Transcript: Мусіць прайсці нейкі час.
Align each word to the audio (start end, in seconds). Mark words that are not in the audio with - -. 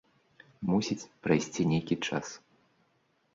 Мусіць 0.69 1.09
прайсці 1.27 1.67
нейкі 1.73 1.95
час. 2.09 2.33